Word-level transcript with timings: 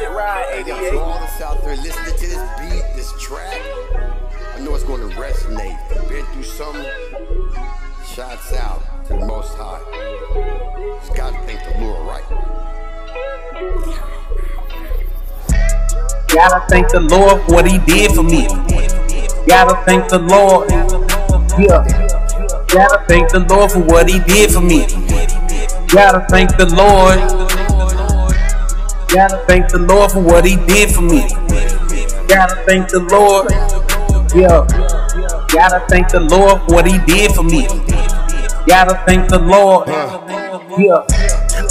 shit 0.00 0.10
ride 0.10 0.46
88. 0.66 0.94
all 0.94 1.18
that's 1.18 1.40
out 1.40 1.62
there 1.62 1.76
listening 1.76 2.16
to 2.16 2.26
this 2.26 2.42
beat, 2.58 2.84
this 2.96 3.12
track, 3.20 3.60
I 4.54 4.60
know 4.60 4.74
it's 4.74 4.84
going 4.84 5.08
to 5.08 5.14
resonate. 5.16 5.78
I've 5.96 6.08
been 6.08 6.24
through 6.26 6.42
some. 6.42 6.76
Shots 8.14 8.52
out 8.54 8.82
to 9.06 9.12
the 9.14 9.26
Most 9.26 9.54
High. 9.56 9.80
Just 11.00 11.14
got 11.16 11.32
to 11.32 11.38
thank 11.46 11.62
the 11.64 11.80
Lord, 11.80 12.06
right? 12.06 12.24
Gotta 16.32 16.64
thank 16.68 16.88
the 16.90 17.00
Lord 17.00 17.42
for 17.42 17.52
what 17.52 17.70
He 17.70 17.78
did 17.78 18.12
for 18.12 18.22
me. 18.22 18.46
Gotta 19.46 19.84
thank 19.84 20.08
the 20.08 20.18
Lord. 20.18 20.70
Yeah. 21.58 21.84
Gotta 22.68 23.04
thank 23.08 23.30
the 23.30 23.40
Lord 23.48 23.72
for 23.72 23.80
what 23.80 24.08
He 24.08 24.20
did 24.20 24.52
for 24.52 24.60
me. 24.60 24.86
Gotta 25.88 26.24
thank 26.28 26.56
the 26.56 26.66
Lord. 26.66 27.49
Gotta 29.12 29.44
thank 29.48 29.68
the 29.70 29.78
Lord 29.78 30.12
for 30.12 30.20
what 30.20 30.44
He 30.44 30.54
did 30.66 30.94
for 30.94 31.02
me. 31.02 31.26
Gotta 32.28 32.62
thank 32.64 32.88
the 32.90 33.00
Lord. 33.10 33.50
Yeah. 34.32 34.62
Gotta 35.48 35.84
thank 35.88 36.10
the 36.10 36.20
Lord 36.20 36.62
for 36.62 36.74
what 36.74 36.86
He 36.86 36.98
did 37.06 37.32
for 37.32 37.42
me. 37.42 37.66
Gotta 38.68 39.02
thank 39.06 39.28
the 39.28 39.40
Lord. 39.40 39.88
Yeah. 40.78 41.02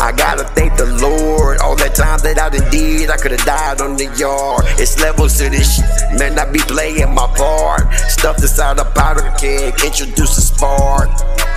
I 0.01 0.11
gotta 0.11 0.43
thank 0.55 0.75
the 0.75 0.85
Lord. 0.99 1.59
All 1.59 1.77
that 1.77 1.95
time 1.95 2.19
that 2.23 2.39
I 2.39 2.49
done 2.49 2.69
did, 2.71 3.09
I 3.09 3.15
could've 3.15 3.39
died 3.45 3.79
on 3.79 3.95
the 3.95 4.07
yard. 4.17 4.65
It's 4.75 4.99
levels 4.99 5.37
to 5.37 5.49
this 5.49 5.77
shit. 5.77 6.19
Man, 6.19 6.37
I 6.37 6.43
be 6.51 6.59
playing 6.59 7.13
my 7.13 7.27
part. 7.37 7.93
Stuffed 8.11 8.41
inside 8.41 8.79
a 8.79 8.85
powder 8.85 9.33
keg, 9.39 9.73
introduce 9.85 10.37
a 10.37 10.41
spark. 10.41 11.07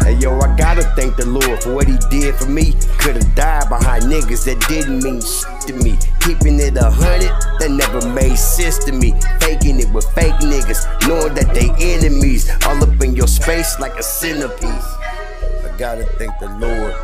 Hey 0.03 0.15
yo, 0.15 0.37
I 0.41 0.57
gotta 0.57 0.83
thank 0.97 1.15
the 1.15 1.27
Lord 1.27 1.63
for 1.63 1.75
what 1.75 1.87
he 1.87 1.97
did 2.11 2.35
for 2.35 2.47
me. 2.47 2.75
Could've 2.99 3.35
died 3.37 3.69
behind 3.69 4.03
niggas 4.05 4.45
that 4.47 4.59
didn't 4.69 5.03
mean 5.05 5.21
shit 5.23 5.61
to 5.69 5.73
me. 5.75 5.97
Keeping 6.21 6.59
it 6.59 6.77
a 6.77 6.91
hundred, 6.91 7.31
that 7.61 7.71
never 7.71 8.05
made 8.09 8.37
sense 8.37 8.79
to 8.85 8.93
me. 8.93 9.15
Faking 9.41 9.79
it 9.79 9.89
with 9.91 10.05
fake 10.11 10.35
niggas, 10.43 11.07
knowing 11.07 11.35
that 11.35 11.55
they 11.55 11.71
enemies. 11.79 12.51
All 12.67 12.83
up 12.83 13.01
in 13.01 13.15
your 13.15 13.29
space 13.29 13.79
like 13.79 13.95
a 13.95 14.03
centipede. 14.03 14.69
I 14.69 15.73
gotta 15.79 16.05
thank 16.19 16.37
the 16.41 16.49
Lord. 16.59 16.95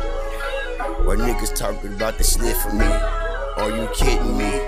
Why 1.07 1.15
niggas 1.15 1.55
talking 1.55 1.93
about 1.93 2.17
the 2.17 2.25
slip 2.25 2.57
for 2.57 2.73
me? 2.73 2.85
Are 2.85 3.71
you 3.71 3.87
kidding 3.95 4.37
me? 4.37 4.59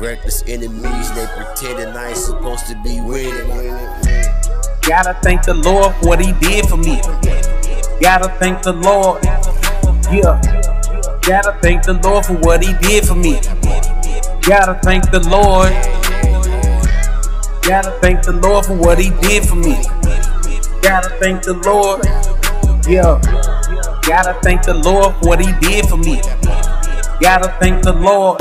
Reckless 0.00 0.42
enemies, 0.46 1.14
they 1.14 1.26
pretending 1.36 1.94
I 1.94 2.08
ain't 2.08 2.16
supposed 2.16 2.66
to 2.68 2.80
be 2.82 3.00
winning. 3.02 3.46
Gotta 4.80 5.18
thank 5.22 5.44
the 5.44 5.54
Lord 5.54 5.94
for 5.96 6.08
what 6.08 6.20
He 6.24 6.32
did 6.40 6.66
for 6.66 6.78
me. 6.78 7.00
Gotta 8.00 8.28
thank 8.38 8.62
the 8.62 8.72
Lord. 8.72 9.24
Yeah. 10.12 10.40
Gotta 11.22 11.58
thank 11.62 11.84
the 11.84 11.94
Lord 12.02 12.26
for 12.26 12.34
what 12.34 12.62
He 12.62 12.74
did 12.80 13.06
for 13.06 13.14
me. 13.14 13.40
Gotta 14.42 14.78
thank 14.82 15.10
the 15.10 15.20
Lord. 15.28 15.70
Gotta 17.62 17.98
thank 18.00 18.22
the 18.22 18.32
Lord 18.32 18.66
for 18.66 18.74
what 18.76 18.98
He 18.98 19.10
did 19.26 19.44
for 19.46 19.56
me. 19.56 19.74
Gotta 20.82 21.16
thank 21.18 21.42
the 21.42 21.54
Lord. 21.64 22.04
Yeah. 22.86 23.20
Gotta 24.06 24.38
thank 24.42 24.64
the 24.64 24.74
Lord 24.74 25.14
for 25.16 25.28
what 25.28 25.40
He 25.40 25.52
did 25.60 25.86
for 25.86 25.96
me. 25.96 26.20
Gotta 27.20 27.56
thank 27.58 27.82
the 27.82 27.92
Lord. 27.92 28.40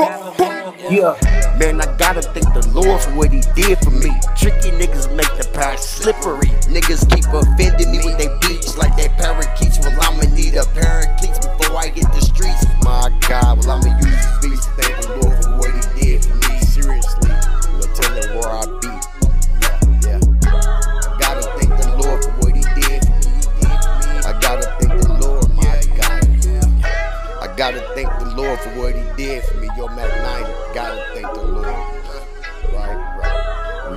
Yeah. 0.92 1.33
Man, 1.64 1.80
I 1.80 1.96
gotta 1.96 2.22
thank 2.22 2.54
the 2.54 2.68
Lord 2.76 3.00
for 3.00 3.12
what 3.16 3.32
he 3.32 3.40
did 3.56 3.80
for 3.80 3.92
me. 3.92 4.12
Tricky 4.36 4.72
niggas 4.72 5.08
make 5.16 5.32
the 5.40 5.50
path 5.54 5.80
slippery. 5.80 6.52
Niggas 6.68 7.08
keep 7.08 7.24
offending 7.32 7.90
me 7.90 8.04
when 8.04 8.18
they 8.18 8.28
beats 8.42 8.76
like 8.76 8.98
they 8.98 9.08
parakeets. 9.08 9.80
Well, 9.80 9.96
I'ma 10.02 10.28
need 10.36 10.56
a 10.56 10.66
paracletes 10.76 11.40
before 11.40 11.63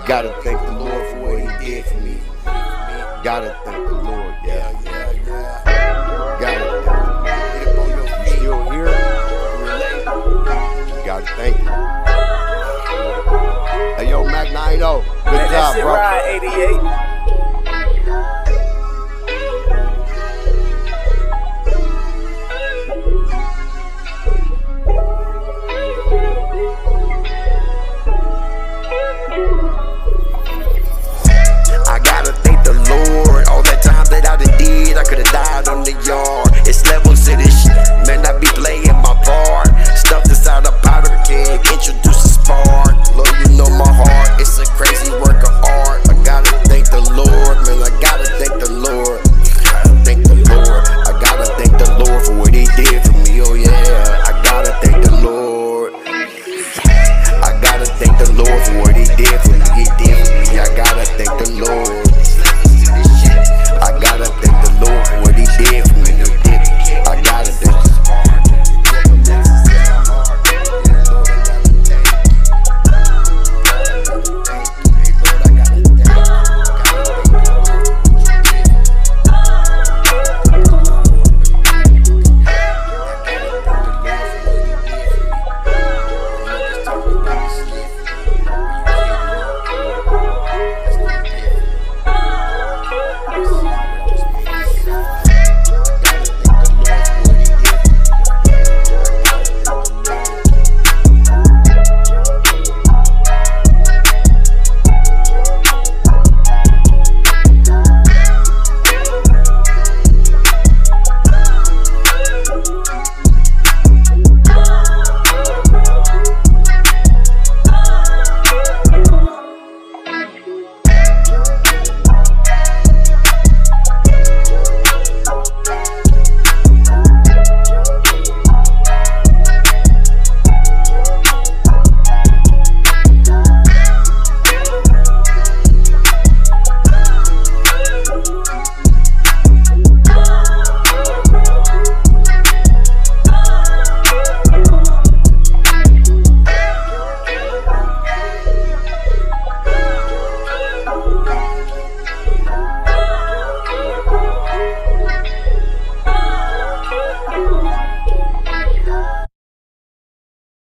gotta 0.06 0.32
thank 0.42 0.60
the 0.60 0.72
Lord 0.72 1.10
for 1.10 1.20
what 1.20 1.40
he 1.40 1.66
did 1.66 1.84
for 1.84 1.98
me. 1.98 2.16
Gotta 3.24 3.58
thank 3.64 3.88
the 3.88 3.94
Lord, 3.94 4.25